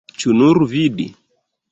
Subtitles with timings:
[0.21, 1.05] Ĉu nur vidi?